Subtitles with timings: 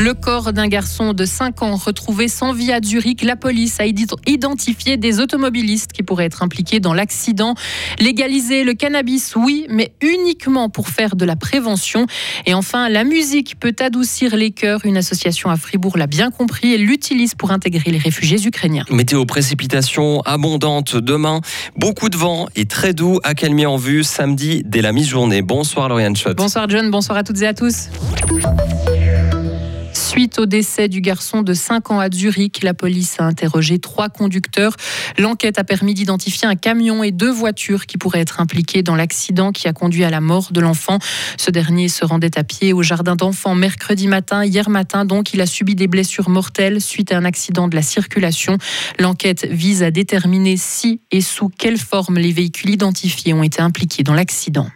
[0.00, 3.84] Le corps d'un garçon de 5 ans retrouvé sans vie à Zurich, la police a
[3.84, 7.54] identifié des automobilistes qui pourraient être impliqués dans l'accident.
[7.98, 12.06] Légaliser le cannabis, oui, mais uniquement pour faire de la prévention.
[12.46, 14.86] Et enfin, la musique peut adoucir les cœurs.
[14.86, 18.86] Une association à Fribourg l'a bien compris et l'utilise pour intégrer les réfugiés ukrainiens.
[18.90, 21.42] Météo précipitation abondante demain,
[21.76, 25.42] beaucoup de vent et très doux à Calmier en vue samedi dès la mi-journée.
[25.42, 26.38] Bonsoir Lauriane Schott.
[26.38, 27.90] Bonsoir John, bonsoir à toutes et à tous.
[30.10, 34.08] Suite au décès du garçon de 5 ans à Zurich, la police a interrogé trois
[34.08, 34.74] conducteurs.
[35.18, 39.52] L'enquête a permis d'identifier un camion et deux voitures qui pourraient être impliquées dans l'accident
[39.52, 40.98] qui a conduit à la mort de l'enfant.
[41.36, 44.44] Ce dernier se rendait à pied au jardin d'enfants mercredi matin.
[44.44, 47.82] Hier matin, donc, il a subi des blessures mortelles suite à un accident de la
[47.82, 48.58] circulation.
[48.98, 54.02] L'enquête vise à déterminer si et sous quelle forme les véhicules identifiés ont été impliqués
[54.02, 54.66] dans l'accident.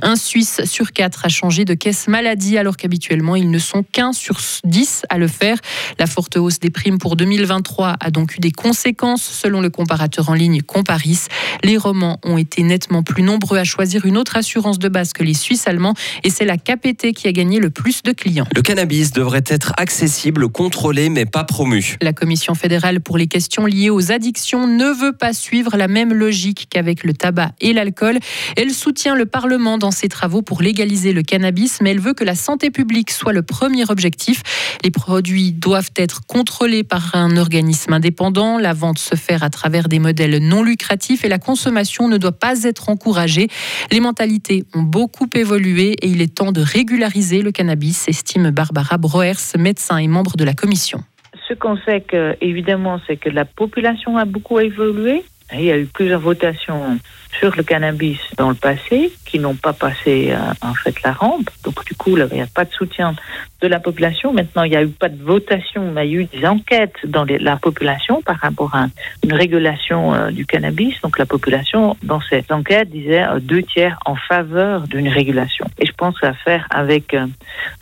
[0.00, 4.12] Un Suisse sur quatre a changé de caisse maladie alors qu'habituellement ils ne sont qu'un
[4.12, 5.58] sur dix à le faire.
[5.98, 10.28] La forte hausse des primes pour 2023 a donc eu des conséquences selon le comparateur
[10.28, 11.26] en ligne Comparis.
[11.62, 15.22] Les romans ont été nettement plus nombreux à choisir une autre assurance de base que
[15.22, 18.46] les Suisses allemands et c'est la KPT qui a gagné le plus de clients.
[18.54, 21.96] Le cannabis devrait être accessible, contrôlé mais pas promu.
[22.00, 26.12] La Commission fédérale pour les questions liées aux addictions ne veut pas suivre la même
[26.12, 28.18] logique qu'avec le tabac et l'alcool.
[28.56, 32.22] Elle soutient le Parlement dans ses travaux pour légaliser le cannabis, mais elle veut que
[32.22, 34.42] la santé publique soit le premier objectif.
[34.84, 39.88] Les produits doivent être contrôlés par un organisme indépendant, la vente se faire à travers
[39.88, 43.48] des modèles non lucratifs et la consommation ne doit pas être encouragée.
[43.90, 48.98] Les mentalités ont beaucoup évolué et il est temps de régulariser le cannabis, estime Barbara
[48.98, 51.02] Broers, médecin et membre de la commission.
[51.48, 55.24] Ce qu'on sait que, évidemment, c'est que la population a beaucoup évolué.
[55.54, 56.98] Il y a eu plusieurs votations
[57.38, 61.48] sur le cannabis dans le passé qui n'ont pas passé euh, en fait la rampe.
[61.64, 63.14] Donc du coup, il n'y a pas de soutien
[63.60, 64.32] de la population.
[64.32, 66.96] Maintenant, il n'y a eu pas de votation, mais il y a eu des enquêtes
[67.04, 68.86] dans la population par rapport à
[69.24, 70.94] une régulation euh, du cannabis.
[71.02, 75.66] Donc la population, dans cette enquête, disait euh, deux tiers en faveur d'une régulation.
[75.78, 77.16] Et je pense à faire avec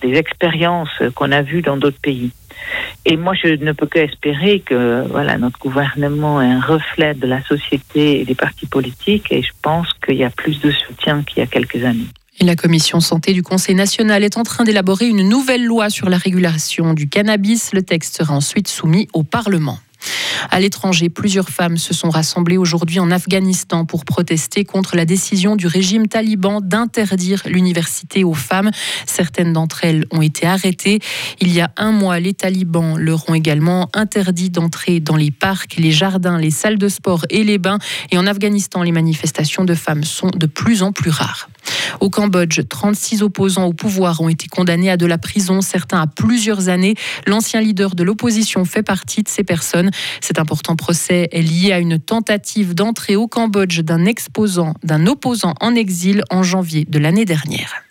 [0.02, 2.31] des expériences qu'on a vues dans d'autres pays.
[3.06, 7.43] Et moi, je ne peux qu'espérer que voilà, notre gouvernement est un reflet de la
[7.44, 9.33] société et des partis politiques.
[9.33, 12.06] Et je pense qu'il y a plus de soutien qu'il y a quelques années.
[12.43, 16.16] La commission santé du Conseil national est en train d'élaborer une nouvelle loi sur la
[16.16, 17.72] régulation du cannabis.
[17.75, 19.78] Le texte sera ensuite soumis au Parlement.
[20.50, 25.56] À l'étranger, plusieurs femmes se sont rassemblées aujourd'hui en Afghanistan pour protester contre la décision
[25.56, 28.71] du régime taliban d'interdire l'université aux femmes.
[29.06, 31.00] Certaines d'entre elles ont été arrêtées.
[31.41, 35.77] Il y a un mois, les talibans leur ont également interdit d'entrer dans les parcs,
[35.77, 37.78] les jardins, les salles de sport et les bains.
[38.11, 41.49] Et en Afghanistan, les manifestations de femmes sont de plus en plus rares.
[42.00, 46.06] Au Cambodge, 36 opposants au pouvoir ont été condamnés à de la prison, certains à
[46.06, 46.94] plusieurs années.
[47.27, 49.89] L'ancien leader de l'opposition fait partie de ces personnes.
[50.20, 55.54] Cet important procès est lié à une tentative d'entrée au Cambodge d'un exposant, d'un opposant
[55.60, 57.82] en exil en janvier de l'année dernière.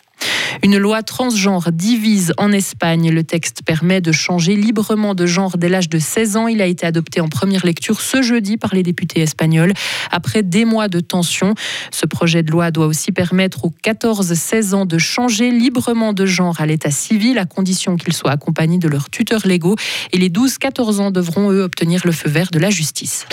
[0.62, 3.10] Une loi transgenre divise en Espagne.
[3.10, 6.48] Le texte permet de changer librement de genre dès l'âge de 16 ans.
[6.48, 9.72] Il a été adopté en première lecture ce jeudi par les députés espagnols.
[10.10, 11.54] Après des mois de tension,
[11.90, 16.60] ce projet de loi doit aussi permettre aux 14-16 ans de changer librement de genre
[16.60, 19.76] à l'état civil, à condition qu'ils soient accompagnés de leurs tuteurs légaux.
[20.12, 23.26] Et les 12-14 ans devront, eux, obtenir le feu vert de la justice.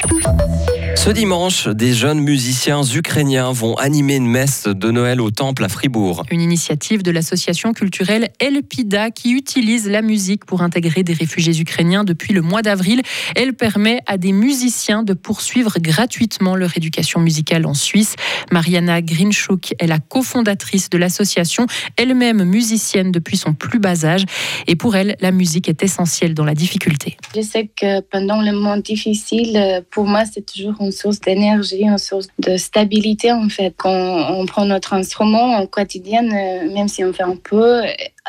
[0.97, 5.69] Ce dimanche, des jeunes musiciens ukrainiens vont animer une messe de Noël au temple à
[5.69, 6.25] Fribourg.
[6.31, 12.03] Une initiative de l'association culturelle Elpida qui utilise la musique pour intégrer des réfugiés ukrainiens
[12.03, 13.03] depuis le mois d'avril.
[13.35, 18.15] Elle permet à des musiciens de poursuivre gratuitement leur éducation musicale en Suisse.
[18.51, 24.25] Mariana Grinchuk est la cofondatrice de l'association, elle-même musicienne depuis son plus bas âge.
[24.65, 27.17] Et pour elle, la musique est essentielle dans la difficulté.
[27.35, 32.27] Je sais que pendant le moment difficile, pour moi, c'est toujours source d'énergie, une source
[32.39, 33.73] de stabilité en fait.
[33.77, 37.81] Quand on prend notre instrument en quotidien, euh, même si on fait un peu,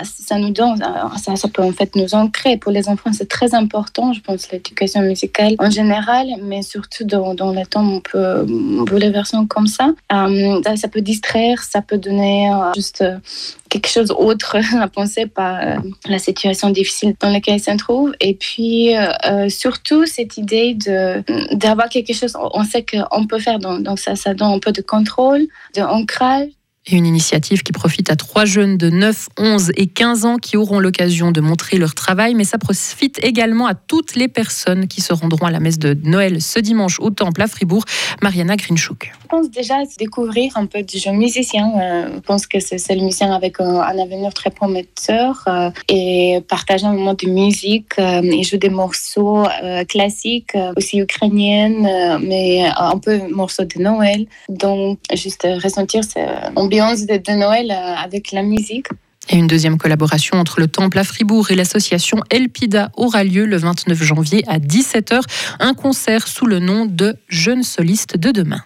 [0.04, 0.82] ça nous donne,
[1.16, 2.56] ça, ça, peut en fait nous ancrer.
[2.56, 7.34] Pour les enfants, c'est très important, je pense, l'éducation musicale en général, mais surtout dans,
[7.34, 9.92] dans le temps on peut bouleversant comme ça.
[10.12, 13.18] Euh, ça, peut distraire, ça peut donner euh, juste euh,
[13.68, 15.60] quelque chose d'autre à penser par
[16.06, 18.14] la situation difficile dans laquelle ils se trouvent.
[18.20, 18.92] Et puis,
[19.48, 20.76] surtout, cette idée
[21.52, 24.72] d'avoir quelque chose, on sait qu'on peut faire, donc, donc ça, ça donne un peu
[24.72, 26.48] de contrôle, de ancrage
[26.90, 30.80] Une initiative qui profite à trois jeunes de 9, 11 et 15 ans qui auront
[30.80, 35.12] l'occasion de montrer leur travail, mais ça profite également à toutes les personnes qui se
[35.12, 37.84] rendront à la messe de Noël ce dimanche au Temple à Fribourg.
[38.22, 39.12] Mariana Grinchuk.
[39.20, 41.70] Je pense déjà découvrir un peu du jeune musicien.
[41.78, 46.86] Euh, je pense que c'est le musicien avec un, avenir très prometteur euh, et partager
[46.86, 49.44] un moment de musique euh, et jouer des morceaux
[49.88, 54.26] classiques, aussi ukrainiennes, mais un peu morceaux de Noël.
[54.48, 58.86] Donc, juste ressentir cette ambiance de, de Noël avec la musique.
[59.30, 63.56] Et une deuxième collaboration entre le Temple à Fribourg et l'association Elpida aura lieu le
[63.58, 65.20] 29 janvier à 17h.
[65.60, 68.62] Un concert sous le nom de Jeunes solistes de demain.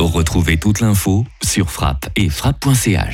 [0.00, 3.06] Retrouvez toute l'info sur frappe et frappe.ch.